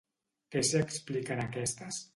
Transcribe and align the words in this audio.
Què 0.55 0.63
s'hi 0.69 0.79
explica 0.81 1.37
en 1.37 1.47
aquestes? 1.49 2.07